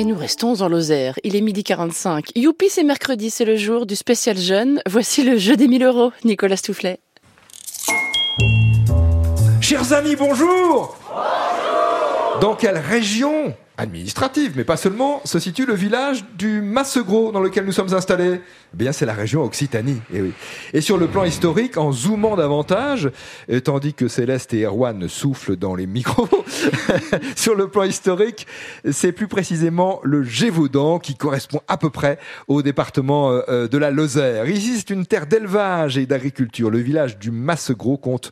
Et 0.00 0.04
nous 0.06 0.16
restons 0.16 0.62
en 0.62 0.68
Lozère. 0.70 1.18
Il 1.24 1.36
est 1.36 1.42
midi 1.42 1.62
45. 1.62 2.30
Youpi, 2.34 2.70
c'est 2.70 2.84
mercredi, 2.84 3.28
c'est 3.28 3.44
le 3.44 3.56
jour 3.56 3.84
du 3.84 3.94
spécial 3.94 4.34
jeune. 4.34 4.80
Voici 4.88 5.22
le 5.22 5.36
jeu 5.36 5.56
des 5.56 5.68
1000 5.68 5.84
euros. 5.84 6.10
Nicolas 6.24 6.56
Stoufflet. 6.56 7.00
Chers 9.60 9.92
amis, 9.92 10.16
bonjour 10.16 10.96
Bonjour 11.06 12.40
Dans 12.40 12.54
quelle 12.54 12.78
région 12.78 13.54
administrative, 13.80 14.52
mais 14.56 14.64
pas 14.64 14.76
seulement, 14.76 15.20
se 15.24 15.38
situe 15.38 15.66
le 15.66 15.74
village 15.74 16.24
du 16.36 16.60
Massegros 16.60 17.32
dans 17.32 17.40
lequel 17.40 17.64
nous 17.64 17.72
sommes 17.72 17.94
installés 17.94 18.40
eh 18.72 18.76
bien, 18.76 18.92
c'est 18.92 19.06
la 19.06 19.14
région 19.14 19.42
Occitanie. 19.42 20.00
Et, 20.12 20.18
eh 20.18 20.22
oui. 20.22 20.32
et 20.72 20.80
sur 20.80 20.96
le 20.96 21.08
plan 21.08 21.24
historique, 21.24 21.76
en 21.76 21.90
zoomant 21.90 22.36
davantage, 22.36 23.10
tandis 23.64 23.94
que 23.94 24.06
Céleste 24.06 24.54
et 24.54 24.62
Erwan 24.62 25.08
soufflent 25.08 25.56
dans 25.56 25.74
les 25.74 25.88
micros, 25.88 26.28
sur 27.36 27.56
le 27.56 27.68
plan 27.68 27.82
historique, 27.82 28.46
c'est 28.92 29.10
plus 29.10 29.26
précisément 29.26 30.00
le 30.04 30.22
Gévaudan 30.22 30.98
qui 31.00 31.16
correspond 31.16 31.60
à 31.66 31.78
peu 31.78 31.90
près 31.90 32.18
au 32.46 32.62
département 32.62 33.30
euh, 33.30 33.40
euh, 33.48 33.68
de 33.68 33.78
la 33.78 33.90
Lozère. 33.90 34.48
Ici, 34.48 34.76
c'est 34.78 34.90
une 34.90 35.06
terre 35.06 35.26
d'élevage 35.26 35.98
et 35.98 36.06
d'agriculture. 36.06 36.70
Le 36.70 36.78
village 36.78 37.18
du 37.18 37.30
Massegros 37.30 37.98
compte 37.98 38.30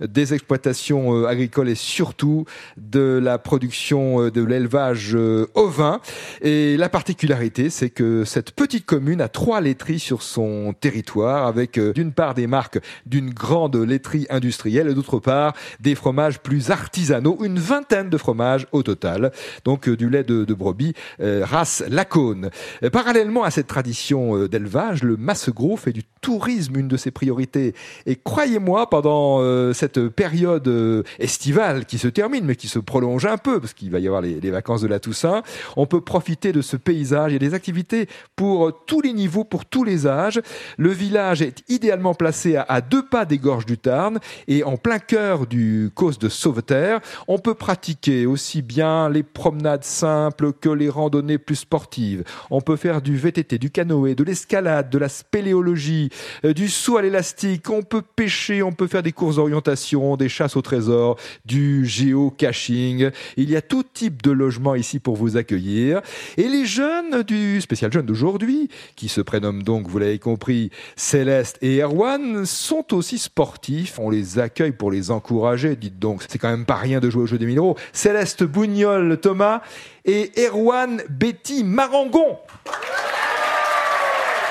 des 0.00 0.34
exploitations 0.34 1.14
euh, 1.14 1.26
agricoles 1.26 1.68
et 1.68 1.74
surtout 1.74 2.44
de 2.76 3.20
la 3.22 3.38
production 3.38 4.28
de 4.28 4.42
l'élevage 4.42 5.16
ovin. 5.54 6.00
Et 6.42 6.76
la 6.76 6.88
particularité, 6.88 7.70
c'est 7.70 7.90
que 7.90 8.24
cette 8.24 8.52
petite 8.52 8.86
commune 8.86 9.20
a 9.20 9.28
trois 9.28 9.60
laiteries 9.60 9.98
sur 9.98 10.22
son 10.22 10.74
territoire 10.78 11.46
avec 11.46 11.78
d'une 11.78 12.12
part 12.12 12.34
des 12.34 12.46
marques 12.46 12.78
d'une 13.06 13.30
grande 13.30 13.76
laiterie 13.76 14.26
industrielle 14.30 14.88
et 14.88 14.94
d'autre 14.94 15.18
part 15.18 15.54
des 15.80 15.94
fromages 15.94 16.40
plus 16.40 16.70
artisanaux, 16.70 17.38
une 17.42 17.58
vingtaine 17.58 18.10
de 18.10 18.16
fromages 18.16 18.66
au 18.72 18.82
total. 18.82 19.32
Donc 19.64 19.88
du 19.88 20.08
lait 20.08 20.24
de, 20.24 20.44
brebis 20.54 20.94
race 21.18 21.84
Lacône. 21.88 22.50
parallèlement 22.92 23.44
à 23.44 23.50
cette 23.50 23.66
tradition 23.66 24.46
d'élevage, 24.46 25.02
le 25.02 25.16
Massegros 25.16 25.76
fait 25.76 25.92
du 25.92 26.02
tourisme 26.20 26.76
une 26.76 26.88
de 26.88 26.96
ses 26.96 27.10
priorités. 27.10 27.74
Et 28.06 28.16
croyez-moi, 28.16 28.90
pendant 28.90 29.40
cette 29.72 29.85
cette 29.86 30.08
période 30.08 30.66
euh, 30.66 31.04
estivale 31.20 31.84
qui 31.84 31.98
se 31.98 32.08
termine, 32.08 32.44
mais 32.44 32.56
qui 32.56 32.66
se 32.66 32.80
prolonge 32.80 33.24
un 33.24 33.38
peu, 33.38 33.60
parce 33.60 33.72
qu'il 33.72 33.90
va 33.90 34.00
y 34.00 34.06
avoir 34.06 34.20
les, 34.20 34.50
vacances 34.50 34.80
de 34.80 34.88
la 34.88 34.98
Toussaint, 34.98 35.42
on 35.76 35.86
peut 35.86 36.00
profiter 36.00 36.52
de 36.52 36.60
ce 36.60 36.76
paysage. 36.76 37.30
Il 37.30 37.34
y 37.34 37.36
a 37.36 37.40
des 37.50 37.54
activités 37.54 38.08
pour 38.34 38.84
tous 38.86 39.00
les 39.00 39.12
niveaux, 39.12 39.44
pour 39.44 39.64
tous 39.64 39.84
les 39.84 40.06
âges. 40.06 40.40
Le 40.76 40.90
village 40.90 41.42
est 41.42 41.62
idéalement 41.68 42.14
placé 42.14 42.56
à, 42.56 42.80
deux 42.80 43.04
pas 43.04 43.24
des 43.24 43.38
gorges 43.38 43.66
du 43.66 43.78
Tarn 43.78 44.18
et 44.48 44.64
en 44.64 44.76
plein 44.76 44.98
cœur 44.98 45.46
du 45.46 45.90
cause 45.94 46.18
de 46.18 46.28
Sauveterre. 46.28 47.00
On 47.28 47.38
peut 47.38 47.54
pratiquer 47.54 48.26
aussi 48.26 48.62
bien 48.62 49.08
les 49.08 49.22
promenades 49.22 49.84
simples 49.84 50.52
que 50.52 50.68
les 50.68 50.88
randonnées 50.88 51.38
plus 51.38 51.56
sportives. 51.56 52.24
On 52.50 52.60
peut 52.60 52.76
faire 52.76 53.02
du 53.02 53.16
VTT, 53.16 53.58
du 53.58 53.70
canoë, 53.70 54.14
de 54.14 54.24
l'escalade, 54.24 54.90
de 54.90 54.98
la 54.98 55.08
spéléologie, 55.08 56.10
euh, 56.44 56.54
du 56.54 56.68
saut 56.68 56.96
à 56.96 57.02
l'élastique. 57.02 57.70
On 57.70 57.82
peut 57.82 58.02
pêcher, 58.02 58.62
on 58.62 58.72
peut 58.72 58.86
faire 58.86 59.02
des 59.02 59.12
courses 59.12 59.36
d'orientation 59.36 59.75
des 60.18 60.28
chasses 60.28 60.56
au 60.56 60.62
trésor, 60.62 61.16
du 61.44 61.84
géocaching. 61.86 63.10
Il 63.36 63.50
y 63.50 63.56
a 63.56 63.62
tout 63.62 63.82
type 63.82 64.22
de 64.22 64.30
logement 64.30 64.74
ici 64.74 64.98
pour 64.98 65.16
vous 65.16 65.36
accueillir. 65.36 66.00
Et 66.36 66.48
les 66.48 66.66
jeunes 66.66 67.22
du 67.22 67.60
spécial 67.60 67.92
jeune 67.92 68.06
d'aujourd'hui, 68.06 68.68
qui 68.96 69.08
se 69.08 69.20
prénomment 69.20 69.62
donc, 69.62 69.88
vous 69.88 69.98
l'avez 69.98 70.18
compris, 70.18 70.70
Céleste 70.96 71.58
et 71.62 71.82
Erwan, 71.82 72.44
sont 72.46 72.94
aussi 72.94 73.18
sportifs. 73.18 73.98
On 73.98 74.10
les 74.10 74.38
accueille 74.38 74.72
pour 74.72 74.90
les 74.90 75.10
encourager. 75.10 75.76
Dites 75.76 75.98
donc, 75.98 76.22
c'est 76.28 76.38
quand 76.38 76.50
même 76.50 76.66
pas 76.66 76.76
rien 76.76 77.00
de 77.00 77.10
jouer 77.10 77.22
au 77.22 77.26
jeu 77.26 77.38
des 77.38 77.46
1000 77.46 77.58
euros. 77.58 77.76
Céleste 77.92 78.44
Bougnol 78.44 79.18
Thomas 79.20 79.60
et 80.04 80.30
Erwan 80.36 81.02
Betty 81.08 81.64
Marangon. 81.64 82.38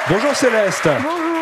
Bonjour 0.10 0.36
Céleste. 0.36 0.88
Bonjour. 1.02 1.36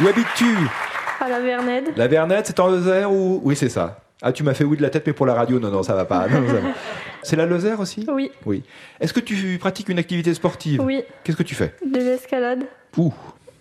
Où 0.00 0.08
habites-tu? 0.08 0.83
À 1.24 1.28
la 1.28 1.40
Vernette. 1.40 1.96
La 1.96 2.06
Vernette, 2.06 2.46
c'est 2.46 2.60
en 2.60 2.68
Lozère 2.68 3.10
ou 3.10 3.40
Oui, 3.44 3.56
c'est 3.56 3.68
ça. 3.68 4.00
Ah, 4.22 4.32
tu 4.32 4.42
m'as 4.42 4.54
fait 4.54 4.64
oui 4.64 4.76
de 4.76 4.82
la 4.82 4.90
tête, 4.90 5.06
mais 5.06 5.12
pour 5.12 5.26
la 5.26 5.34
radio, 5.34 5.58
non, 5.58 5.70
non, 5.70 5.82
ça 5.82 5.94
va 5.94 6.04
pas. 6.04 6.26
c'est 7.22 7.36
la 7.36 7.46
Lozère 7.46 7.80
aussi 7.80 8.06
Oui. 8.08 8.30
Oui. 8.46 8.62
Est-ce 9.00 9.12
que 9.12 9.20
tu 9.20 9.58
pratiques 9.58 9.88
une 9.88 9.98
activité 9.98 10.32
sportive 10.34 10.80
Oui. 10.82 11.02
Qu'est-ce 11.22 11.36
que 11.36 11.42
tu 11.42 11.54
fais 11.54 11.74
De 11.84 11.98
l'escalade. 11.98 12.64
Où 12.96 13.12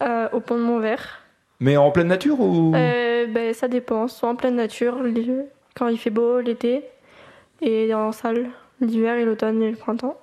euh, 0.01 0.27
Au 0.31 0.39
pont 0.41 0.57
de 0.57 0.61
Montvert. 0.61 1.21
Mais 1.59 1.77
en 1.77 1.91
pleine 1.91 2.07
nature 2.07 2.39
ou 2.39 2.73
euh, 2.75 3.25
ben, 3.27 3.53
Ça 3.53 3.67
dépend. 3.67 4.07
Soit 4.07 4.29
en 4.29 4.35
pleine 4.35 4.55
nature, 4.55 4.97
quand 5.75 5.87
il 5.87 5.97
fait 5.97 6.09
beau 6.09 6.39
l'été, 6.39 6.83
et 7.61 7.93
en 7.93 8.11
salle 8.11 8.47
l'hiver 8.81 9.15
et 9.15 9.25
l'automne 9.25 9.61
et 9.61 9.71
le 9.71 9.77
printemps. 9.77 10.17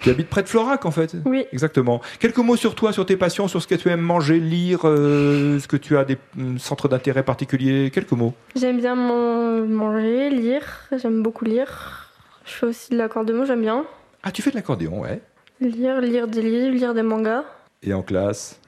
Tu 0.00 0.10
habites 0.10 0.28
près 0.28 0.42
de 0.42 0.48
Florac 0.48 0.84
en 0.84 0.90
fait 0.90 1.14
Oui. 1.24 1.46
Exactement. 1.52 2.00
Quelques 2.20 2.38
mots 2.38 2.56
sur 2.56 2.74
toi, 2.74 2.92
sur 2.92 3.06
tes 3.06 3.16
passions, 3.16 3.48
sur 3.48 3.62
ce 3.62 3.66
que 3.66 3.74
tu 3.74 3.88
aimes 3.88 4.00
manger, 4.00 4.38
lire, 4.38 4.80
euh, 4.84 5.56
est-ce 5.56 5.68
que 5.68 5.76
tu 5.76 5.96
as 5.96 6.04
des 6.04 6.18
mm, 6.36 6.58
centres 6.58 6.88
d'intérêt 6.88 7.22
particuliers? 7.22 7.90
Quelques 7.92 8.12
mots. 8.12 8.34
J'aime 8.56 8.78
bien 8.78 8.94
manger, 8.94 10.30
lire, 10.30 10.88
j'aime 10.96 11.22
beaucoup 11.22 11.44
lire. 11.44 12.10
Je 12.44 12.52
fais 12.52 12.66
aussi 12.66 12.90
de 12.90 12.98
l'accordéon, 12.98 13.44
j'aime 13.46 13.62
bien. 13.62 13.84
Ah, 14.22 14.30
tu 14.30 14.42
fais 14.42 14.50
de 14.50 14.56
l'accordéon, 14.56 15.00
ouais. 15.00 15.20
Lire, 15.60 16.00
lire 16.00 16.28
des 16.28 16.42
livres, 16.42 16.74
lire 16.74 16.94
des 16.94 17.02
mangas. 17.02 17.44
Et 17.82 17.94
en 17.94 18.02
classe? 18.02 18.60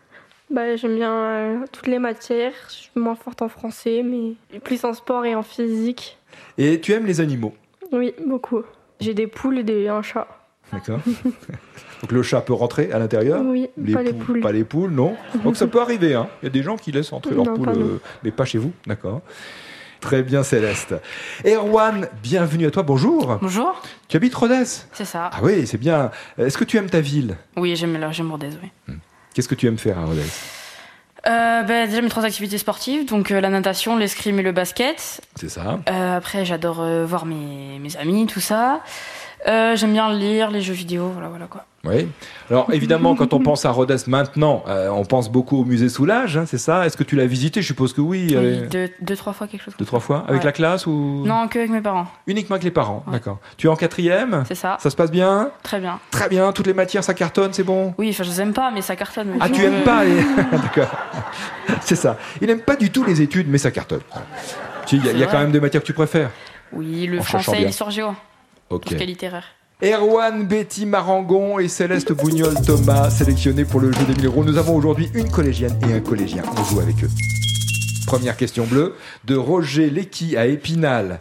Bah, 0.50 0.76
J'aime 0.76 0.94
bien 0.94 1.12
euh, 1.12 1.64
toutes 1.72 1.88
les 1.88 1.98
matières. 1.98 2.52
Je 2.68 2.74
suis 2.74 2.90
moins 2.94 3.16
forte 3.16 3.42
en 3.42 3.48
français, 3.48 4.02
mais 4.04 4.34
plus 4.60 4.84
en 4.84 4.92
sport 4.94 5.24
et 5.26 5.34
en 5.34 5.42
physique. 5.42 6.18
Et 6.56 6.80
tu 6.80 6.92
aimes 6.92 7.06
les 7.06 7.20
animaux? 7.20 7.52
Oui, 7.92 8.14
beaucoup. 8.24 8.62
J'ai 9.00 9.12
des 9.14 9.26
poules 9.26 9.58
et 9.58 9.62
des, 9.64 9.88
un 9.88 10.02
chat. 10.02 10.28
D'accord. 10.72 11.00
Donc 12.02 12.12
le 12.12 12.22
chat 12.22 12.40
peut 12.40 12.52
rentrer 12.52 12.92
à 12.92 12.98
l'intérieur 12.98 13.42
Oui, 13.44 13.68
pas 13.92 14.02
les 14.02 14.12
poules. 14.12 14.40
Pas 14.40 14.52
les 14.52 14.64
poules, 14.64 14.90
non. 14.90 15.16
Donc 15.44 15.56
ça 15.56 15.66
peut 15.66 15.80
arriver. 15.80 16.14
Hein. 16.14 16.28
Il 16.42 16.46
y 16.46 16.48
a 16.48 16.50
des 16.50 16.62
gens 16.62 16.76
qui 16.76 16.92
laissent 16.92 17.12
entrer 17.12 17.34
leurs 17.34 17.54
poules, 17.54 17.68
euh, 17.68 18.00
mais 18.22 18.30
pas 18.30 18.44
chez 18.44 18.58
vous. 18.58 18.72
D'accord. 18.86 19.22
Très 20.00 20.22
bien, 20.22 20.42
Céleste. 20.42 20.94
Erwan, 21.44 22.08
bienvenue 22.22 22.66
à 22.66 22.70
toi. 22.70 22.82
Bonjour. 22.82 23.38
Bonjour. 23.40 23.80
Tu 24.08 24.16
habites 24.16 24.34
Rodez 24.34 24.64
C'est 24.92 25.06
ça. 25.06 25.30
Ah 25.32 25.38
oui, 25.42 25.66
c'est 25.66 25.78
bien. 25.78 26.10
Est-ce 26.38 26.58
que 26.58 26.64
tu 26.64 26.76
aimes 26.76 26.90
ta 26.90 27.00
ville? 27.00 27.36
Oui, 27.56 27.74
j'aime 27.76 27.98
Rodez, 28.30 28.50
oui. 28.62 28.70
Hmm. 28.88 28.98
Qu'est-ce 29.34 29.48
que 29.48 29.54
tu 29.54 29.66
aimes 29.66 29.78
faire 29.78 29.98
à 29.98 30.04
Rodez? 30.04 30.22
Euh, 31.26 31.62
ben, 31.62 31.88
déjà 31.88 32.02
mes 32.02 32.08
trois 32.08 32.24
activités 32.24 32.58
sportives, 32.58 33.08
donc 33.08 33.32
euh, 33.32 33.40
la 33.40 33.48
natation, 33.48 33.96
l'escrime 33.96 34.38
et 34.38 34.42
le 34.42 34.52
basket. 34.52 35.20
C'est 35.34 35.48
ça. 35.48 35.80
Euh, 35.88 36.16
après, 36.16 36.44
j'adore 36.44 36.86
voir 37.04 37.26
mes, 37.26 37.78
mes, 37.80 37.96
amis, 37.96 38.26
tout 38.26 38.40
ça. 38.40 38.80
Euh, 39.46 39.76
j'aime 39.76 39.92
bien 39.92 40.12
lire 40.12 40.50
les 40.50 40.60
jeux 40.60 40.74
vidéo, 40.74 41.08
voilà, 41.12 41.28
voilà 41.28 41.46
quoi. 41.46 41.64
Oui. 41.84 42.08
Alors 42.50 42.66
évidemment, 42.72 43.14
quand 43.14 43.32
on 43.32 43.40
pense 43.40 43.64
à 43.64 43.70
Rhodes 43.70 43.96
maintenant, 44.08 44.64
euh, 44.66 44.88
on 44.88 45.04
pense 45.04 45.30
beaucoup 45.30 45.60
au 45.60 45.64
musée 45.64 45.88
Soulage, 45.88 46.36
hein, 46.36 46.44
c'est 46.46 46.58
ça? 46.58 46.84
Est-ce 46.84 46.96
que 46.96 47.04
tu 47.04 47.14
l'as 47.14 47.26
visité? 47.26 47.62
Je 47.62 47.66
suppose 47.68 47.92
que 47.92 48.00
oui. 48.00 48.36
Oui, 48.36 48.88
deux, 49.00 49.16
trois 49.16 49.32
fois 49.32 49.46
quelque 49.46 49.62
chose. 49.62 49.74
Deux, 49.78 49.84
trois 49.84 50.00
fois 50.00 50.24
Avec 50.26 50.42
la 50.42 50.50
classe 50.50 50.86
ou? 50.86 51.22
Non, 51.24 51.46
que 51.46 51.60
avec 51.60 51.70
mes 51.70 51.80
parents. 51.80 52.08
Uniquement 52.26 52.54
avec 52.54 52.64
les 52.64 52.72
parents, 52.72 53.04
d'accord. 53.06 53.38
Tu 53.56 53.68
es 53.68 53.70
en 53.70 53.76
quatrième? 53.76 54.42
C'est 54.48 54.56
ça. 54.56 54.78
Ça 54.80 54.90
se 54.90 54.96
passe 54.96 55.12
bien? 55.12 55.50
Très 55.62 55.78
bien. 55.78 56.00
Très 56.10 56.28
bien, 56.28 56.52
toutes 56.52 56.66
les 56.66 56.74
matières, 56.74 57.04
ça 57.04 57.14
cartonne, 57.14 57.52
c'est 57.52 57.62
bon? 57.62 57.94
Oui, 57.98 58.10
enfin 58.10 58.24
je 58.24 58.30
les 58.30 58.40
aime 58.40 58.52
pas, 58.52 58.72
mais 58.72 58.82
ça 58.82 58.96
cartonne. 58.96 59.36
Ah, 59.38 59.48
tu 59.48 59.62
aimes 59.62 59.84
pas 59.84 60.04
les... 60.04 60.16
D'accord. 60.52 60.90
C'est 61.80 61.96
ça. 61.96 62.16
Il 62.40 62.48
n'aime 62.48 62.60
pas 62.60 62.76
du 62.76 62.90
tout 62.90 63.04
les 63.04 63.22
études, 63.22 63.48
mais 63.48 63.58
ça 63.58 63.70
cartonne. 63.70 64.00
Il 64.92 65.18
y 65.18 65.22
a, 65.22 65.26
quand 65.26 65.38
même 65.38 65.52
des 65.52 65.60
matières 65.60 65.82
que 65.82 65.86
tu 65.86 65.92
préfères? 65.92 66.30
Oui, 66.72 67.06
le 67.06 67.20
français 67.20 67.62
et 67.62 67.64
l'histoire 67.64 67.90
géo. 67.90 68.14
Ok. 68.70 68.96
Pour 68.96 69.06
littéraire. 69.06 69.44
Erwan 69.82 70.46
Betty 70.46 70.86
Marangon 70.86 71.58
et 71.58 71.68
Céleste 71.68 72.12
Bougnol 72.12 72.54
Thomas 72.64 73.10
sélectionnés 73.10 73.66
pour 73.66 73.78
le 73.78 73.92
jeu 73.92 74.04
des 74.06 74.14
1000 74.14 74.26
euros. 74.26 74.42
Nous 74.42 74.56
avons 74.56 74.74
aujourd'hui 74.74 75.10
une 75.14 75.30
collégienne 75.30 75.78
et 75.88 75.92
un 75.92 76.00
collégien. 76.00 76.42
On 76.56 76.64
joue 76.64 76.80
avec 76.80 77.04
eux. 77.04 77.10
Première 78.06 78.36
question 78.36 78.64
bleue 78.64 78.94
de 79.24 79.36
Roger 79.36 79.90
Lecky 79.90 80.36
à 80.36 80.46
Épinal. 80.46 81.20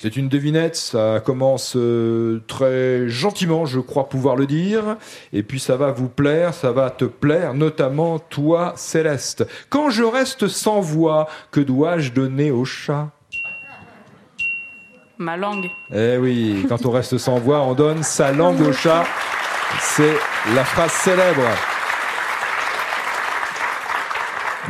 C'est 0.00 0.16
une 0.16 0.28
devinette, 0.28 0.76
ça 0.76 1.20
commence 1.24 1.74
euh, 1.76 2.40
très 2.46 3.08
gentiment, 3.08 3.66
je 3.66 3.80
crois 3.80 4.08
pouvoir 4.08 4.36
le 4.36 4.46
dire, 4.46 4.96
et 5.32 5.42
puis 5.42 5.58
ça 5.58 5.76
va 5.76 5.90
vous 5.90 6.08
plaire, 6.08 6.54
ça 6.54 6.70
va 6.70 6.88
te 6.90 7.04
plaire, 7.04 7.52
notamment 7.52 8.20
toi, 8.20 8.74
Céleste. 8.76 9.44
Quand 9.70 9.90
je 9.90 10.04
reste 10.04 10.46
sans 10.46 10.80
voix, 10.80 11.28
que 11.50 11.58
dois-je 11.58 12.12
donner 12.12 12.52
au 12.52 12.64
chat? 12.64 13.10
Ma 15.18 15.36
langue. 15.36 15.70
Eh 15.92 16.16
oui, 16.16 16.64
quand 16.68 16.86
on 16.86 16.92
reste 16.92 17.18
sans 17.18 17.38
voix, 17.40 17.62
on 17.62 17.74
donne 17.74 18.04
sa 18.04 18.30
langue 18.30 18.60
au 18.60 18.72
chat. 18.72 19.04
C'est 19.80 20.14
la 20.54 20.64
phrase 20.64 20.92
célèbre. 20.92 21.42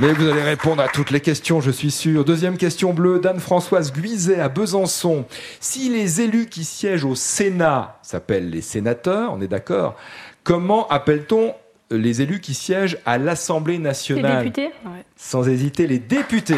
Mais 0.01 0.13
vous 0.13 0.27
allez 0.27 0.43
répondre 0.43 0.83
à 0.83 0.89
toutes 0.89 1.11
les 1.11 1.21
questions, 1.21 1.61
je 1.61 1.71
suis 1.71 1.91
sûr. 1.91 2.25
Deuxième 2.25 2.57
question 2.57 2.95
bleue 2.95 3.19
d'Anne-Françoise 3.19 3.93
Guizet 3.93 4.41
à 4.41 4.49
Besançon. 4.49 5.27
Si 5.61 5.91
les 5.91 6.23
élus 6.23 6.47
qui 6.47 6.65
siègent 6.65 7.05
au 7.05 7.15
Sénat 7.15 7.99
s'appellent 8.03 8.49
les 8.49 8.63
sénateurs, 8.63 9.33
on 9.35 9.43
est 9.43 9.49
d'accord, 9.49 9.97
comment 10.45 10.89
appelle-t-on 10.89 11.53
les 11.91 12.23
élus 12.23 12.41
qui 12.41 12.55
siègent 12.55 12.99
à 13.05 13.19
l'Assemblée 13.19 13.79
nationale? 13.79 14.45
Les 14.45 14.51
députés? 14.51 14.71
Sans 15.17 15.47
hésiter, 15.47 15.87
les 15.87 15.99
députés 15.99 16.55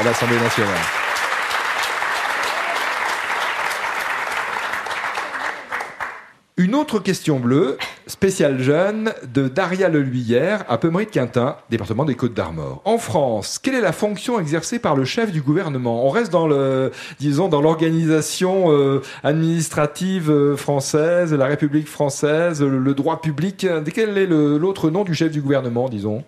à 0.00 0.04
l'Assemblée 0.04 0.38
nationale. 0.40 0.72
Une 6.56 6.76
autre 6.76 7.00
question 7.00 7.40
bleue, 7.40 7.78
spéciale 8.06 8.62
jeune, 8.62 9.12
de 9.34 9.48
Daria 9.48 9.88
Leluyère, 9.88 10.64
à 10.68 10.78
Pemery 10.78 11.06
de 11.06 11.10
Quintin, 11.10 11.56
département 11.68 12.04
des 12.04 12.14
Côtes 12.14 12.32
d'Armor. 12.32 12.80
En 12.84 12.96
France, 12.96 13.58
quelle 13.58 13.74
est 13.74 13.80
la 13.80 13.90
fonction 13.90 14.38
exercée 14.38 14.78
par 14.78 14.94
le 14.94 15.04
chef 15.04 15.32
du 15.32 15.42
gouvernement? 15.42 16.06
On 16.06 16.10
reste 16.10 16.30
dans 16.30 16.46
le, 16.46 16.92
disons, 17.18 17.48
dans 17.48 17.60
l'organisation 17.60 18.70
euh, 18.70 19.02
administrative 19.24 20.30
euh, 20.30 20.56
française, 20.56 21.34
la 21.34 21.46
République 21.46 21.88
française, 21.88 22.62
le, 22.62 22.78
le 22.78 22.94
droit 22.94 23.20
public. 23.20 23.66
Quel 23.92 24.16
est 24.16 24.26
l'autre 24.28 24.90
nom 24.90 25.02
du 25.02 25.12
chef 25.12 25.32
du 25.32 25.40
gouvernement, 25.40 25.88
disons? 25.88 26.22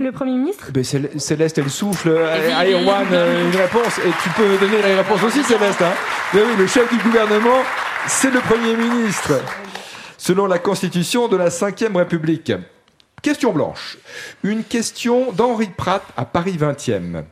Le 0.00 0.12
Premier 0.12 0.32
ministre 0.32 0.70
Ben, 0.72 0.82
Cél- 0.82 1.10
Céleste, 1.20 1.58
elle 1.58 1.68
souffle. 1.68 2.08
Allez, 2.08 2.50
allez, 2.52 2.82
Juan, 2.84 3.06
euh, 3.12 3.50
une 3.50 3.54
réponse. 3.56 3.98
Et 3.98 4.10
tu 4.22 4.30
peux 4.30 4.56
donner 4.56 4.80
la 4.80 5.02
réponse 5.02 5.22
aussi, 5.24 5.44
Céleste. 5.44 5.82
Hein 5.82 5.92
Mais 6.32 6.40
oui, 6.40 6.56
le 6.58 6.66
chef 6.66 6.90
du 6.90 6.96
gouvernement, 7.02 7.58
c'est 8.08 8.30
le 8.30 8.40
Premier 8.40 8.76
ministre. 8.76 9.32
Selon 10.16 10.46
la 10.46 10.58
Constitution 10.58 11.28
de 11.28 11.36
la 11.36 11.50
Ve 11.50 11.96
République. 11.96 12.50
Question 13.20 13.52
blanche. 13.52 13.98
Une 14.42 14.64
question 14.64 15.32
d'Henri 15.32 15.68
Pratt 15.76 16.02
à 16.16 16.24
Paris 16.24 16.56
20e. 16.58 17.24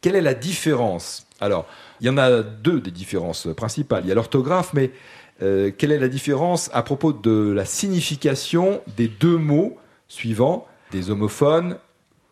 Quelle 0.00 0.16
est 0.16 0.20
la 0.20 0.34
différence? 0.34 1.28
Alors, 1.40 1.66
il 2.00 2.08
y 2.08 2.10
en 2.10 2.18
a 2.18 2.42
deux 2.42 2.80
des 2.80 2.90
différences 2.90 3.46
principales. 3.56 4.02
Il 4.04 4.08
y 4.08 4.12
a 4.12 4.16
l'orthographe, 4.16 4.70
mais 4.74 4.90
euh, 5.42 5.70
quelle 5.76 5.92
est 5.92 5.98
la 6.00 6.08
différence 6.08 6.70
à 6.74 6.82
propos 6.82 7.12
de 7.12 7.52
la 7.52 7.64
signification 7.64 8.80
des 8.96 9.06
deux 9.06 9.36
mots 9.36 9.78
suivants? 10.08 10.66
Des 10.90 11.10
homophones, 11.10 11.78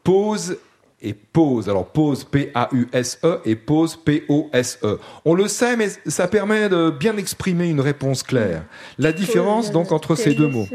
pause 0.04 0.58
et 1.02 1.12
pause. 1.12 1.68
Alors 1.68 1.86
pause 1.86 2.24
P-A-U-S-E 2.24 3.40
et 3.44 3.56
pause 3.56 3.96
P-O-S-E. 3.96 4.98
On 5.24 5.34
le 5.34 5.48
sait, 5.48 5.76
mais 5.76 5.88
ça 6.06 6.28
permet 6.28 6.68
de 6.68 6.90
bien 6.90 7.16
exprimer 7.16 7.68
une 7.68 7.80
réponse 7.80 8.22
claire. 8.22 8.62
La 8.98 9.12
différence 9.12 9.70
donc 9.72 9.92
entre 9.92 10.14
ces 10.14 10.34
deux 10.34 10.48
mots. 10.48 10.66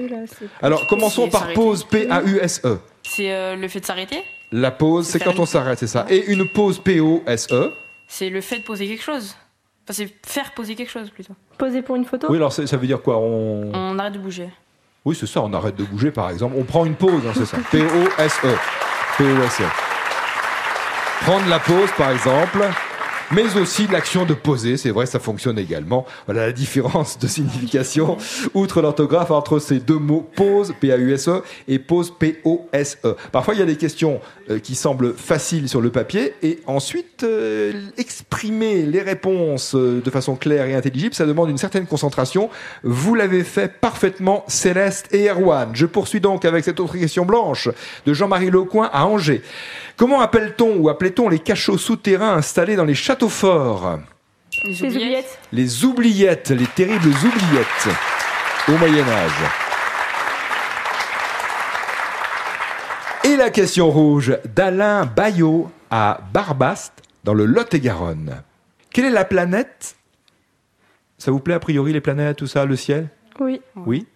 Alors 0.62 0.86
commençons 0.88 1.30
par 1.30 1.54
pause 1.54 1.84
P-A-U-S-E. 1.86 2.80
C'est 3.04 3.32
euh, 3.34 3.56
le 3.56 3.68
fait 3.68 3.80
de 3.80 3.86
s'arrêter? 3.86 4.18
E. 4.18 4.22
La 4.52 4.72
pause, 4.72 5.08
C'est 5.08 5.20
quand 5.24 5.38
on 5.40 5.46
s'arrête, 5.46 5.80
c'est 5.80 5.88
ça. 5.88 6.06
Et 6.10 6.32
une 6.32 6.48
pause 6.48 6.80
P-O-S-E. 6.80 7.72
C'est 8.08 8.30
le 8.30 8.42
fait 8.42 8.60
de 8.60 8.64
poser 8.64 8.88
quelque 8.88 9.04
chose. 9.04 9.36
Enfin, 9.86 9.94
c'est 9.94 10.10
faire 10.26 10.54
poser 10.54 10.76
quelque 10.76 10.90
chose 10.92 11.10
plutôt. 11.12 11.34
Posé 11.58 11.82
pour 11.82 11.96
une 11.96 12.06
photo? 12.06 12.28
Oui, 12.30 12.38
alors 12.38 12.52
c'est- 12.54 12.66
ça 12.68 12.78
veut 12.78 12.88
dire 12.88 13.02
quoi? 13.02 13.18
On... 13.20 13.72
On 13.74 13.98
arrête 14.00 14.14
de 14.14 14.20
bouger. 14.20 14.50
Oui, 15.06 15.16
c'est 15.20 15.28
ça, 15.28 15.42
on 15.42 15.54
arrête 15.54 15.76
de 15.76 15.84
bouger 15.84 16.12
par 16.12 16.30
exemple. 16.30 16.56
On 16.58 16.64
prend 16.64 16.86
une 16.86 16.96
pause, 16.96 17.22
hein, 17.28 17.32
c'est 17.36 17.46
ça. 17.46 17.58
P-O-S-E. 17.72 18.56
Prendre 21.26 21.50
la 21.50 21.60
pause 21.60 21.90
par 21.98 22.12
exemple. 22.12 22.66
Mais 23.32 23.56
aussi 23.58 23.86
l'action 23.86 24.26
de 24.26 24.34
poser, 24.34 24.76
c'est 24.76 24.90
vrai, 24.90 25.06
ça 25.06 25.20
fonctionne 25.20 25.60
également. 25.60 26.04
Voilà 26.26 26.48
la 26.48 26.52
différence 26.52 27.20
de 27.20 27.28
signification, 27.28 28.18
outre 28.56 28.82
l'orthographe, 28.82 29.30
entre 29.30 29.60
ces 29.60 29.80
deux 29.80 30.00
mots, 30.00 30.28
pause, 30.36 30.74
P-A-U-S-E, 30.80 31.30
E, 31.30 31.44
et 31.68 31.78
pause, 31.78 32.12
P-O-S-E. 32.18 33.16
Parfois, 33.32 33.54
il 33.54 33.60
y 33.60 33.64
a 33.64 33.68
des 33.68 33.76
questions 33.76 34.20
euh, 34.50 34.58
qui 34.58 34.74
semblent 34.74 35.14
faciles 35.14 35.70
sur 35.70 35.80
le 35.80 35.92
papier, 35.92 36.34
et 36.42 36.60
ensuite, 36.66 37.22
euh, 37.22 37.74
exprimer 37.98 38.88
les 38.88 39.02
réponses 39.02 39.76
euh, 39.76 40.02
de 40.04 40.10
façon 40.10 40.36
claire 40.36 40.66
et 40.66 40.74
intelligible, 40.74 41.14
ça 41.14 41.28
demande 41.28 41.52
une 41.52 41.60
certaine 41.60 41.86
concentration. 41.86 42.50
Vous 42.84 43.14
l'avez 43.14 43.44
fait 43.44 43.72
parfaitement, 43.80 44.44
Céleste 44.48 45.14
et 45.14 45.30
Erwan. 45.30 45.70
Je 45.74 45.86
poursuis 45.86 46.20
donc 46.20 46.46
avec 46.46 46.66
cette 46.66 46.80
autre 46.80 46.98
question 46.98 47.26
blanche 47.26 47.70
de 48.08 48.14
Jean-Marie 48.14 48.50
Lecoin 48.50 48.90
à 48.92 49.06
Angers. 49.06 49.44
Comment 49.98 50.22
appelle-t-on 50.22 50.78
ou 50.78 50.88
appelait-on 50.88 51.28
les 51.28 51.40
cachots 51.40 51.78
souterrains 51.78 52.34
installés 52.34 52.78
dans 52.78 52.86
les 52.86 52.96
châteaux 52.96 53.19
Les 53.22 53.28
Les 54.64 54.84
oubliettes 54.84 55.40
Les 55.52 55.86
oubliettes, 55.86 56.50
les 56.52 56.68
terribles 56.68 57.10
oubliettes 57.10 57.90
au 58.68 58.72
Moyen 58.78 59.08
Âge. 59.08 59.32
Et 63.26 63.36
la 63.36 63.50
question 63.50 63.92
rouge 63.92 64.38
d'Alain 64.56 65.06
Bayot 65.06 65.70
à 65.92 66.22
Barbast, 66.34 66.94
dans 67.24 67.34
le 67.34 67.46
Lot-et-Garonne. 67.46 68.42
Quelle 68.90 69.06
est 69.06 69.12
la 69.12 69.26
planète? 69.26 69.98
Ça 71.18 71.32
vous 71.32 71.40
plaît 71.40 71.56
a 71.56 71.60
priori 71.60 71.92
les 71.92 72.02
planètes, 72.02 72.38
tout 72.38 72.48
ça, 72.48 72.66
le 72.66 72.78
ciel? 72.78 73.10
Oui. 73.40 73.62
Oui. 73.76 74.08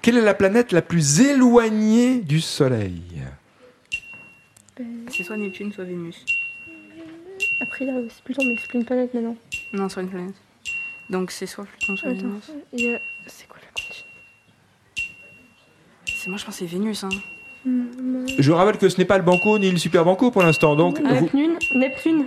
Quelle 0.00 0.16
est 0.16 0.22
la 0.22 0.34
planète 0.34 0.70
la 0.70 0.82
plus 0.82 1.20
éloignée 1.20 2.20
du 2.20 2.40
Soleil? 2.40 3.02
C'est 5.08 5.24
soit 5.24 5.36
Neptune, 5.36 5.72
soit 5.72 5.84
Vénus. 5.84 6.24
Après, 7.60 7.84
il 7.84 7.88
y 7.88 7.90
a 7.90 7.94
aussi 7.98 8.20
Pluton, 8.24 8.42
mais 8.46 8.54
c'est 8.60 8.68
plus 8.68 8.78
une 8.78 8.84
planète 8.84 9.12
maintenant. 9.14 9.36
Non, 9.72 9.88
soit 9.88 10.02
une 10.02 10.08
planète. 10.10 10.34
Donc 11.10 11.30
c'est 11.30 11.46
soit 11.46 11.64
Pluton, 11.64 11.96
soit 11.96 12.10
Attends, 12.10 12.18
Vénus. 12.20 12.50
il 12.72 12.80
y 12.84 12.94
a- 12.94 12.98
c'est 13.26 13.46
quoi 13.48 13.58
la 13.60 13.68
continue 13.82 14.04
C'est 16.06 16.28
moi, 16.30 16.38
je 16.38 16.44
pense 16.44 16.54
que 16.54 16.60
c'est 16.60 16.70
Vénus. 16.70 17.04
Hein. 17.04 17.08
Je 18.38 18.52
rappelle 18.52 18.76
que 18.78 18.88
ce 18.88 18.98
n'est 18.98 19.04
pas 19.06 19.16
le 19.18 19.24
Banco 19.24 19.58
ni 19.58 19.70
le 19.70 19.78
Super 19.78 20.04
Banco 20.04 20.30
pour 20.30 20.42
l'instant, 20.42 20.76
donc 20.76 21.00
vous, 21.00 21.06
Neptune 21.24 21.58
Neptune 21.74 22.24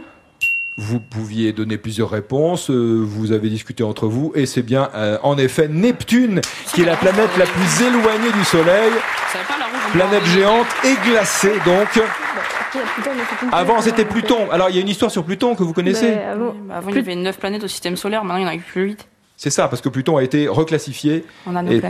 Vous 0.77 0.99
pouviez 0.99 1.53
donner 1.53 1.77
plusieurs 1.77 2.09
réponses, 2.09 2.71
euh, 2.71 2.99
vous 3.03 3.31
avez 3.31 3.49
discuté 3.49 3.83
entre 3.83 4.07
vous, 4.07 4.31
et 4.35 4.45
c'est 4.47 4.63
bien 4.63 4.89
euh, 4.95 5.17
en 5.21 5.37
effet 5.37 5.67
Neptune 5.67 6.41
qui 6.73 6.81
est 6.81 6.85
la 6.85 6.95
planète 6.97 7.29
la 7.37 7.45
plus 7.45 7.81
éloignée 7.85 8.31
du 8.31 8.43
Soleil, 8.45 8.91
Ça 9.31 9.37
va 9.39 9.43
pas 9.45 9.57
la 9.59 9.65
rouge 9.65 9.75
on 9.89 9.91
planète 9.91 10.25
géante 10.25 10.67
et 10.83 10.95
glacée 11.07 11.53
donc. 11.65 11.87
Pluton, 12.95 13.11
mais 13.15 13.47
Avant 13.57 13.81
c'était 13.81 14.03
donc, 14.03 14.11
Pluton, 14.13 14.37
alors 14.51 14.69
il 14.69 14.75
y 14.75 14.79
a 14.79 14.81
une 14.81 14.89
histoire 14.89 15.11
sur 15.11 15.23
Pluton 15.23 15.55
que 15.55 15.63
vous 15.63 15.73
connaissez 15.73 16.11
Bah, 16.15 16.31
avant, 16.31 16.45
Oui, 16.51 16.57
bah 16.67 16.75
avant, 16.77 16.89
il 16.89 16.95
y 16.95 16.99
avait 16.99 17.15
9 17.15 17.37
planètes 17.37 17.63
au 17.63 17.67
système 17.67 17.95
solaire, 17.97 18.23
maintenant 18.23 18.39
il 18.39 18.43
n'y 18.45 18.49
en 18.49 18.53
a 18.53 18.57
que 18.57 18.63
plus 18.63 18.83
8 18.83 19.07
C'est 19.35 19.49
ça, 19.49 19.67
parce 19.67 19.81
que 19.81 19.89
Pluton 19.89 20.17
a 20.17 20.23
été 20.23 20.47
reclassifié 20.47 21.25
en 21.45 21.55
a 21.55 21.63
Et- 21.63 21.81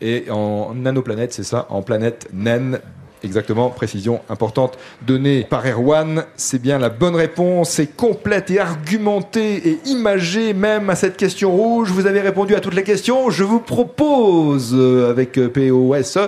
et 0.00 0.30
en 0.30 0.74
nanoplanète, 0.74 1.32
c'est 1.32 1.42
ça, 1.44 1.66
en 1.70 1.82
planète 1.82 2.28
naine. 2.32 2.80
Exactement, 3.24 3.70
précision 3.70 4.20
importante 4.28 4.78
donnée 5.02 5.44
par 5.48 5.66
Erwan. 5.66 6.24
C'est 6.36 6.60
bien 6.60 6.78
la 6.78 6.90
bonne 6.90 7.16
réponse. 7.16 7.70
C'est 7.70 7.86
complète 7.96 8.50
et 8.50 8.60
argumentée 8.60 9.68
et 9.68 9.78
imagée 9.86 10.52
même 10.52 10.90
à 10.90 10.94
cette 10.96 11.16
question 11.16 11.50
rouge. 11.50 11.90
Vous 11.90 12.06
avez 12.06 12.20
répondu 12.20 12.54
à 12.54 12.60
toutes 12.60 12.74
les 12.74 12.82
questions. 12.84 13.30
Je 13.30 13.42
vous 13.42 13.58
propose, 13.58 14.72
euh, 14.74 15.10
avec 15.10 15.38
euh, 15.38 15.48
POS, 15.48 16.18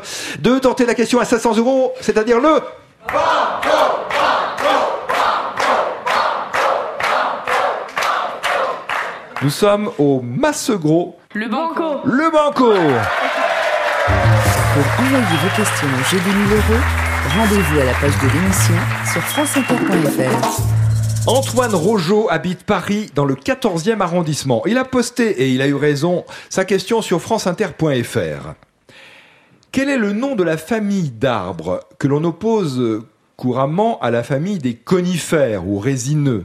de 0.40 0.58
tenter 0.58 0.86
la 0.86 0.94
question 0.94 1.20
à 1.20 1.24
500 1.26 1.56
euros, 1.58 1.92
c'est-à-dire 2.00 2.40
le... 2.40 2.48
Nous 9.42 9.50
sommes 9.50 9.90
au 9.98 10.20
Massegros, 10.20 11.16
Le 11.34 11.48
banco. 11.48 12.00
le 12.04 12.30
Banco. 12.32 12.72
Pour 14.74 14.84
envoyer 15.04 15.36
vos 15.42 15.56
questions 15.56 15.86
au 15.86 16.04
jeu 16.10 16.18
des 16.18 16.30
1000 16.30 16.52
euros, 16.54 16.82
rendez-vous 17.36 17.80
à 17.80 17.84
la 17.84 17.92
page 17.94 18.16
de 18.20 18.26
l'émission 18.32 18.74
sur 19.12 19.22
franceinter.fr. 19.22 21.28
Antoine 21.28 21.74
Rojo 21.74 22.26
habite 22.30 22.64
Paris 22.64 23.10
dans 23.14 23.24
le 23.24 23.34
14e 23.34 24.00
arrondissement. 24.00 24.62
Il 24.66 24.76
a 24.78 24.84
posté, 24.84 25.30
et 25.42 25.50
il 25.50 25.62
a 25.62 25.68
eu 25.68 25.74
raison, 25.74 26.24
sa 26.48 26.64
question 26.64 27.00
sur 27.00 27.20
franceinter.fr. 27.20 28.54
Quel 29.70 29.88
est 29.88 29.98
le 29.98 30.12
nom 30.14 30.34
de 30.34 30.42
la 30.42 30.56
famille 30.56 31.10
d'arbres 31.10 31.80
que 31.98 32.08
l'on 32.08 32.24
oppose 32.24 33.02
couramment 33.36 34.00
à 34.00 34.10
la 34.10 34.24
famille 34.24 34.58
des 34.58 34.74
conifères 34.74 35.68
ou 35.68 35.78
résineux? 35.78 36.44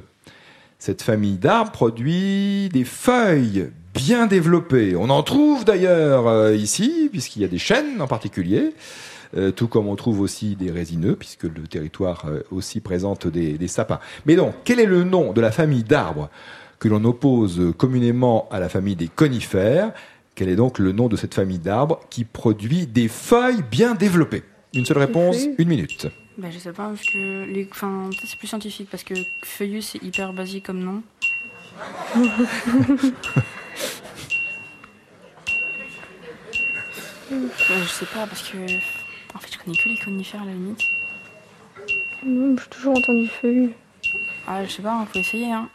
Cette 0.86 1.02
famille 1.02 1.38
d'arbres 1.38 1.72
produit 1.72 2.68
des 2.68 2.84
feuilles 2.84 3.70
bien 3.94 4.28
développées. 4.28 4.98
On 4.98 5.10
en 5.10 5.24
trouve 5.24 5.63
d'ailleurs 5.63 6.28
euh, 6.28 6.54
ici, 6.54 7.08
puisqu'il 7.10 7.42
y 7.42 7.46
a 7.46 7.48
des 7.48 7.58
chênes 7.58 8.02
en 8.02 8.08
particulier. 8.08 8.74
Euh, 9.38 9.52
tout 9.52 9.70
comme 9.70 9.88
on 9.88 9.96
trouve 9.96 10.20
aussi 10.20 10.58
des 10.58 10.72
résineux, 10.72 11.16
puisque 11.16 11.44
le 11.44 11.68
territoire 11.70 12.25
euh, 12.28 12.42
aussi 12.52 12.82
présente 12.82 13.28
des, 13.28 13.58
des 13.58 13.70
sapins. 13.70 14.02
Mais 14.25 14.36
donc, 14.36 14.56
quel 14.66 14.82
est 14.82 14.86
le 14.86 15.06
nom 15.06 15.32
de 15.32 15.40
la 15.40 15.54
famille 15.54 15.86
d'arbres 15.86 16.30
que 16.80 16.90
l'on 16.90 17.06
oppose 17.06 17.72
communément 17.78 18.50
à 18.52 18.60
la 18.60 18.68
famille 18.68 18.98
des 18.98 19.08
conifères? 19.08 19.94
Quel 20.36 20.50
est 20.50 20.58
donc 20.58 20.80
le 20.80 20.92
nom 20.92 21.08
de 21.08 21.16
cette 21.16 21.34
famille 21.34 21.60
d'arbres 21.60 22.02
qui 22.10 22.25
produit 22.25 22.88
des 22.88 23.08
feuilles 23.08 23.63
bien 23.72 23.96
développées? 23.96 24.44
Une 24.74 24.84
seule 24.84 24.98
réponse, 24.98 25.38
une 25.58 25.70
minute. 25.70 26.10
Bah, 26.38 26.48
je 26.52 26.58
sais 26.58 26.74
pas, 26.74 26.90
parce 26.90 27.04
que 27.04 27.46
les... 27.46 27.68
enfin, 27.70 28.10
peut-être 28.10 28.28
c'est 28.28 28.38
plus 28.38 28.48
scientifique, 28.48 28.90
parce 28.90 29.04
que 29.04 29.13
feuillu 29.44 29.82
c'est 29.82 30.02
hyper 30.04 30.34
basique 30.34 30.66
comme 30.66 30.80
nom. 30.80 31.04
Ouais, 32.16 32.28
je 37.84 37.88
sais 37.90 38.06
pas, 38.06 38.25
parce 38.28 38.50
que. 38.50 38.58
En 39.36 39.40
fait, 39.40 39.52
je 39.52 39.58
connais 39.60 39.78
que 39.78 39.90
les 39.90 39.98
conifères 39.98 40.42
à 40.42 40.46
la 40.46 40.54
limite. 40.54 40.82
Non, 42.25 42.56
J'ai 42.58 42.70
toujours 42.70 42.98
entendu 42.98 43.28
feuille. 43.28 43.70
Ah, 44.48 44.63
je 44.66 44.72
sais 44.72 44.82
pas, 44.82 45.06
faut 45.12 45.20
essayer, 45.20 45.52
hein. 45.52 45.70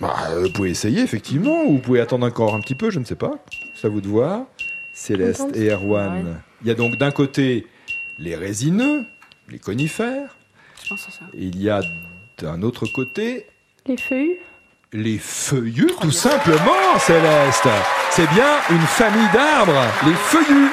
Bah, 0.00 0.14
euh, 0.30 0.42
vous 0.42 0.50
pouvez 0.52 0.70
essayer, 0.70 1.02
effectivement, 1.02 1.62
ou 1.64 1.74
vous 1.74 1.78
pouvez 1.78 2.00
attendre 2.00 2.26
encore 2.26 2.54
un 2.54 2.60
petit 2.60 2.74
peu, 2.74 2.90
je 2.90 2.98
ne 2.98 3.04
sais 3.04 3.14
pas. 3.14 3.44
C'est 3.74 3.86
à 3.86 3.90
vous 3.90 4.00
de 4.00 4.08
voir. 4.08 4.46
Céleste 4.92 5.40
Contente. 5.40 5.56
et 5.56 5.70
Erwan. 5.70 6.26
Ouais. 6.26 6.32
Il 6.62 6.68
y 6.68 6.70
a 6.70 6.74
donc 6.74 6.96
d'un 6.98 7.10
côté 7.10 7.66
les 8.18 8.36
résineux, 8.36 9.04
les 9.50 9.58
conifères, 9.58 10.36
Je 10.82 10.88
pense 10.88 11.04
que 11.04 11.12
c'est 11.12 11.18
ça. 11.18 11.24
et 11.34 11.44
il 11.44 11.60
y 11.62 11.70
a 11.70 11.80
d'un 12.38 12.62
autre 12.62 12.86
côté 12.86 13.46
Les 13.86 13.96
feuilles 13.96 14.38
Les 14.92 15.18
feuillus, 15.18 15.92
tout 16.00 16.10
simplement, 16.10 16.98
Céleste. 16.98 17.68
C'est 18.10 18.28
bien 18.30 18.52
une 18.70 18.78
famille 18.80 19.28
d'arbres, 19.32 19.82
les 20.06 20.14
feuillus, 20.14 20.70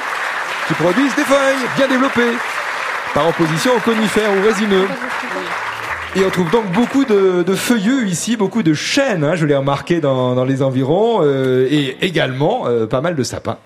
qui 0.68 0.74
produisent 0.74 1.14
des 1.16 1.24
feuilles 1.24 1.66
bien 1.76 1.88
développées, 1.88 2.36
par 3.14 3.28
opposition 3.28 3.72
aux 3.76 3.80
conifères 3.80 4.30
ou 4.36 4.42
résineux. 4.42 4.86
Et 6.14 6.24
on 6.26 6.30
trouve 6.30 6.50
donc 6.50 6.66
beaucoup 6.72 7.04
de, 7.06 7.42
de 7.42 7.54
feuillus 7.54 8.06
ici, 8.06 8.36
beaucoup 8.36 8.62
de 8.62 8.74
chênes, 8.74 9.24
hein, 9.24 9.34
je 9.34 9.46
l'ai 9.46 9.56
remarqué 9.56 10.00
dans, 10.00 10.34
dans 10.34 10.44
les 10.44 10.62
environs, 10.62 11.20
euh, 11.22 11.66
et 11.70 11.96
également 12.04 12.66
euh, 12.66 12.86
pas 12.86 13.00
mal 13.00 13.16
de 13.16 13.22
sapins. 13.22 13.58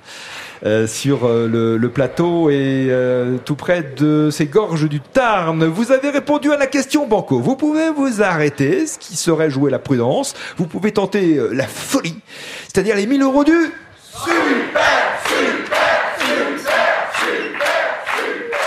Euh, 0.64 0.86
sur 0.86 1.26
euh, 1.26 1.48
le, 1.48 1.76
le, 1.76 1.88
plateau 1.90 2.48
et 2.48 2.86
euh, 2.88 3.36
tout 3.44 3.56
près 3.56 3.82
de 3.82 4.30
ces 4.30 4.46
gorges 4.46 4.88
du 4.88 5.00
Tarn. 5.00 5.62
Vous 5.66 5.92
avez 5.92 6.08
répondu 6.08 6.50
à 6.50 6.56
la 6.56 6.66
question 6.66 7.06
Banco. 7.06 7.38
Vous 7.40 7.56
pouvez 7.56 7.90
vous 7.90 8.22
arrêter, 8.22 8.86
ce 8.86 8.98
qui 8.98 9.16
serait 9.16 9.50
jouer 9.50 9.70
la 9.70 9.78
prudence. 9.78 10.34
Vous 10.56 10.66
pouvez 10.66 10.92
tenter 10.92 11.38
la 11.52 11.66
folie, 11.66 12.18
c'est-à-dire 12.62 12.96
les 12.96 13.06
1000 13.06 13.22
euros 13.22 13.44
du 13.44 13.52
super, 13.52 15.18
super, 15.26 16.16
super, 16.18 17.12
super, 17.18 18.58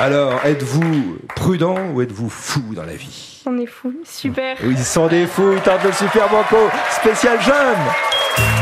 Alors, 0.00 0.44
êtes-vous 0.44 1.18
prudent 1.36 1.76
ou 1.94 2.02
êtes-vous 2.02 2.28
fou 2.28 2.62
dans 2.74 2.84
la 2.84 2.94
vie? 2.94 3.42
On 3.46 3.56
est 3.58 3.66
fou, 3.66 3.94
super. 4.04 4.56
Oui, 4.64 4.74
ils 4.76 4.84
sont 4.84 5.06
des 5.06 5.26
fous, 5.26 5.52
ils 5.52 5.60
tentent 5.60 5.84
le 5.84 5.92
super 5.92 6.28
Banco 6.28 6.56
spécial 6.90 7.40
jeune. 7.40 8.57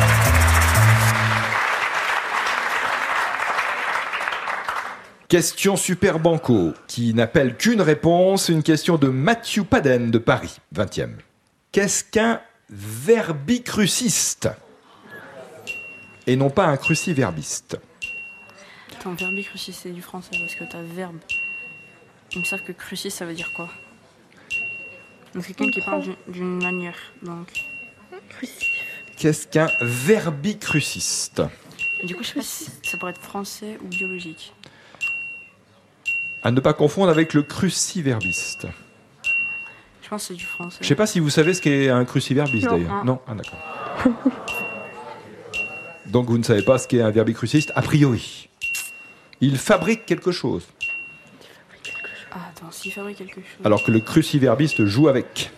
Question 5.29 5.75
super 5.75 6.21
banco 6.21 6.73
qui 6.87 7.13
n'appelle 7.13 7.57
qu'une 7.57 7.81
réponse, 7.81 8.49
une 8.49 8.63
question 8.63 8.97
de 8.97 9.09
Mathieu 9.09 9.65
Paden 9.65 10.13
de 10.13 10.19
Paris, 10.19 10.59
20e. 10.73 11.17
Qu'est-ce 11.73 12.05
qu'un 12.05 12.41
verbicruciste? 12.71 14.49
Et 16.29 16.37
non 16.37 16.49
pas 16.49 16.67
un 16.67 16.77
cruciverbiste. 16.77 17.77
Attends, 18.93 19.15
verbicruciste 19.15 19.81
c'est 19.83 19.91
du 19.91 20.01
français 20.01 20.31
parce 20.39 20.55
que 20.55 20.63
t'as 20.63 20.83
verbe. 20.83 21.19
Ils 22.31 22.39
me 22.39 22.45
savent 22.45 22.63
que 22.63 22.71
crucis 22.71 23.11
ça 23.11 23.27
veut 23.27 23.35
dire 23.35 23.53
quoi? 23.53 23.69
Donc 25.35 25.45
quelqu'un 25.45 25.71
qui 25.71 25.81
parle 25.81 26.05
d'une 26.29 26.63
manière, 26.63 26.99
donc. 27.23 27.49
Qu'est-ce 29.17 29.49
qu'un 29.49 29.71
verbicruciste? 29.81 31.43
Du 32.05 32.15
coup, 32.15 32.23
je 32.23 32.29
sais 32.29 32.35
pas 32.35 32.43
si 32.43 32.67
ça 32.85 32.97
pourrait 32.97 33.11
être 33.11 33.21
français 33.21 33.77
ou 33.83 33.89
biologique. 33.89 34.53
À 36.43 36.51
ne 36.51 36.61
pas 36.61 36.73
confondre 36.73 37.11
avec 37.11 37.35
le 37.35 37.43
cruciverbiste. 37.43 38.67
Je 40.03 40.09
pense 40.09 40.23
que 40.23 40.29
c'est 40.29 40.35
du 40.35 40.45
français. 40.45 40.79
Je 40.81 40.87
sais 40.87 40.95
pas 40.95 41.07
si 41.07 41.19
vous 41.19 41.31
savez 41.31 41.53
ce 41.53 41.61
qu'est 41.61 41.89
un 41.89 42.05
cruciverbiste 42.05 42.69
d'ailleurs. 42.69 43.05
Non, 43.05 43.19
ah, 43.27 43.35
d'accord. 43.35 43.59
Donc 46.07 46.27
vous 46.27 46.39
ne 46.39 46.45
savez 46.45 46.63
pas 46.63 46.79
ce 46.79 46.87
qu'est 46.87 47.01
un 47.03 47.11
verbicruciste 47.11 47.73
A 47.75 47.83
priori. 47.83 48.49
Il 49.41 49.59
fabrique 49.59 50.07
quelque 50.07 50.31
chose. 50.31 50.67
Ah, 52.31 52.37
attends, 52.51 52.71
s'il 52.71 52.93
fabrique 52.93 53.19
quelque 53.19 53.41
chose. 53.41 53.65
Alors 53.65 53.83
que 53.83 53.91
le 53.91 54.01
cruciverbiste 54.01 54.85
joue 54.85 55.09
avec. 55.09 55.51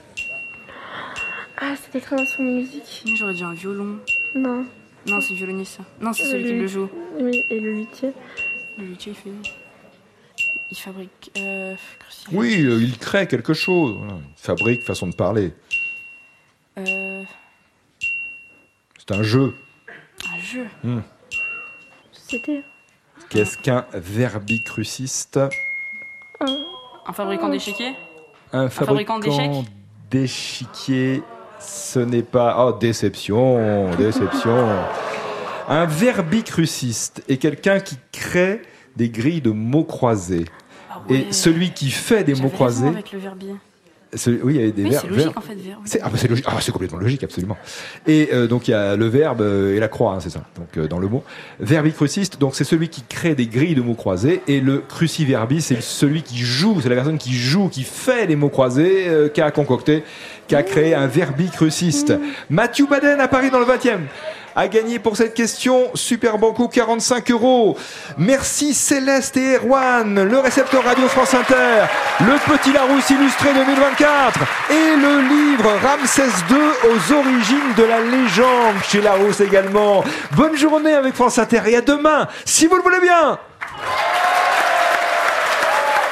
Ah, 1.60 1.74
c'est 1.76 1.90
peut-être 1.90 2.14
un 2.14 2.18
instrument 2.18 2.52
de 2.52 2.56
musique. 2.56 3.04
J'aurais 3.16 3.34
dit 3.34 3.44
un 3.44 3.52
violon. 3.52 3.98
Non. 4.34 4.64
Non, 5.06 5.20
c'est 5.20 5.34
violoniste. 5.34 5.80
Non, 6.00 6.12
c'est 6.12 6.24
celui 6.24 6.44
qui 6.44 6.54
le 6.54 6.66
joue. 6.66 6.88
Oui, 7.20 7.44
et 7.50 7.60
le 7.60 7.72
luthier. 7.74 8.12
Le 8.78 8.84
luthier, 8.86 9.12
il 9.12 9.14
fait. 9.14 9.50
Il 10.70 10.76
fabrique. 10.76 11.30
Euh, 11.38 11.74
oui, 12.32 12.56
il 12.60 12.98
crée 12.98 13.26
quelque 13.26 13.54
chose. 13.54 13.96
Il 14.02 14.22
fabrique, 14.36 14.82
façon 14.82 15.06
de 15.06 15.14
parler. 15.14 15.52
Euh... 16.78 17.22
C'est 18.98 19.12
un 19.12 19.22
jeu. 19.22 19.54
Un 20.30 20.38
jeu 20.40 20.66
hmm. 20.84 21.00
C'était. 22.12 22.62
Qu'est-ce 23.30 23.56
qu'un 23.58 23.86
verbicruciste? 23.94 25.38
Un... 26.40 26.64
un 27.06 27.12
fabricant 27.12 27.48
d'échiquier 27.48 27.94
Un 28.52 28.68
fabricant 28.68 29.18
d'échiquier. 30.10 31.22
Ce 31.60 31.98
n'est 31.98 32.22
pas. 32.22 32.66
Oh, 32.66 32.72
déception, 32.72 33.90
déception. 33.96 34.68
un 35.68 35.86
verbicruciste 35.86 37.24
est 37.28 37.38
quelqu'un 37.38 37.80
qui 37.80 37.96
crée 38.12 38.62
des 38.98 39.08
grilles 39.08 39.40
de 39.40 39.50
mots 39.50 39.84
croisés. 39.84 40.44
Ah 40.90 41.00
ouais. 41.08 41.26
Et 41.28 41.32
celui 41.32 41.70
qui 41.70 41.90
fait 41.90 42.24
des 42.24 42.34
mots 42.34 42.50
croisés. 42.50 42.88
Avec 42.88 43.12
le 43.12 43.20
verbier. 43.20 43.54
oui, 44.42 44.54
il 44.54 44.56
y 44.56 44.58
avait 44.58 44.72
des 44.72 44.82
oui, 44.82 44.90
verbes. 44.90 45.06
C'est 45.08 45.16
logique 45.16 45.36
en 45.36 45.40
fait, 45.40 45.54
verbe. 45.54 45.80
C'est 45.84 46.00
ah, 46.02 46.08
bah, 46.08 46.18
logique. 46.28 46.44
ah, 46.48 46.72
complètement 46.72 46.98
logique, 46.98 47.22
absolument. 47.22 47.56
Et 48.08 48.30
euh, 48.32 48.48
donc 48.48 48.66
il 48.66 48.72
y 48.72 48.74
a 48.74 48.96
le 48.96 49.06
verbe 49.06 49.40
euh, 49.40 49.76
et 49.76 49.78
la 49.78 49.86
croix, 49.86 50.14
hein, 50.14 50.20
c'est 50.20 50.30
ça. 50.30 50.42
Donc 50.56 50.76
euh, 50.76 50.88
dans 50.88 50.98
le 50.98 51.06
mot 51.06 51.22
verbicruciste, 51.60 52.40
donc 52.40 52.56
c'est 52.56 52.64
celui 52.64 52.88
qui 52.88 53.02
crée 53.02 53.36
des 53.36 53.46
grilles 53.46 53.76
de 53.76 53.82
mots 53.82 53.94
croisés, 53.94 54.42
et 54.48 54.60
le 54.60 54.78
cruciverbis, 54.78 55.62
c'est 55.62 55.80
celui 55.80 56.22
qui 56.22 56.38
joue, 56.38 56.80
c'est 56.80 56.88
la 56.88 56.96
personne 56.96 57.18
qui 57.18 57.34
joue, 57.34 57.68
qui 57.68 57.84
fait 57.84 58.26
les 58.26 58.34
mots 58.34 58.50
croisés, 58.50 59.06
euh, 59.06 59.28
qui 59.28 59.40
a 59.40 59.52
concocté, 59.52 60.02
qui 60.48 60.56
a 60.56 60.64
créé 60.64 60.96
un 60.96 61.06
verbicruciste. 61.06 62.10
Mmh. 62.10 62.20
Mathieu 62.50 62.86
Baden 62.86 63.20
à 63.20 63.28
Paris 63.28 63.50
dans 63.50 63.60
le 63.60 63.66
20e 63.66 64.00
a 64.58 64.66
gagné 64.66 64.98
pour 64.98 65.16
cette 65.16 65.34
question 65.34 65.88
Super 65.94 66.36
Banco 66.36 66.66
45 66.66 67.30
euros. 67.30 67.78
Merci 68.16 68.74
Céleste 68.74 69.36
et 69.36 69.54
Erwan, 69.54 70.20
le 70.20 70.38
récepteur 70.40 70.82
Radio 70.82 71.06
France 71.06 71.32
Inter, 71.32 71.86
le 72.18 72.52
Petit 72.52 72.72
Larousse 72.72 73.08
illustré 73.08 73.54
2024 73.54 74.40
et 74.70 74.96
le 74.96 75.20
livre 75.28 75.70
Ramsès 75.80 76.22
II 76.50 76.90
aux 76.90 77.12
origines 77.14 77.74
de 77.76 77.84
la 77.84 78.00
légende 78.00 78.82
chez 78.82 79.00
Larousse 79.00 79.40
également. 79.40 80.02
Bonne 80.32 80.56
journée 80.56 80.92
avec 80.92 81.14
France 81.14 81.38
Inter 81.38 81.62
et 81.68 81.76
à 81.76 81.80
demain, 81.80 82.26
si 82.44 82.66
vous 82.66 82.74
le 82.74 82.82
voulez 82.82 83.00
bien. 83.00 83.38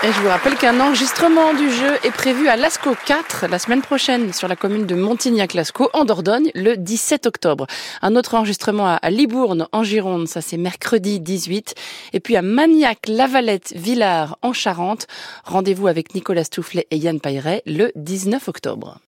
Et 0.07 0.13
je 0.13 0.21
vous 0.21 0.29
rappelle 0.29 0.55
qu'un 0.55 0.79
enregistrement 0.79 1.53
du 1.53 1.69
jeu 1.69 1.95
est 2.05 2.13
prévu 2.13 2.47
à 2.47 2.55
Lascaux 2.55 2.95
4 3.07 3.47
la 3.51 3.59
semaine 3.59 3.83
prochaine 3.83 4.33
sur 4.33 4.47
la 4.47 4.55
commune 4.55 4.87
de 4.87 4.95
Montignac-Lascaux 4.95 5.91
en 5.95 6.05
Dordogne 6.05 6.53
le 6.55 6.77
17 6.77 7.27
octobre. 7.27 7.67
Un 8.03 8.15
autre 8.15 8.35
enregistrement 8.37 8.87
à 9.03 9.11
Libourne 9.11 9.67
en 9.73 9.83
Gironde, 9.83 10.29
ça 10.29 10.41
c'est 10.41 10.59
mercredi 10.59 11.19
18. 11.19 11.75
Et 12.13 12.21
puis 12.21 12.37
à 12.37 12.43
Magnac, 12.43 13.09
Lavalette, 13.09 13.73
Villars 13.75 14.39
en 14.43 14.53
Charente. 14.53 15.09
Rendez-vous 15.45 15.89
avec 15.89 16.15
Nicolas 16.15 16.45
Toufflet 16.45 16.87
et 16.93 16.99
Yann 16.99 17.19
Pailleret 17.19 17.65
le 17.67 17.91
19 17.97 18.47
octobre. 18.47 19.01